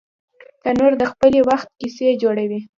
[0.63, 2.59] تنور د پخلي وخت کیسې جوړوي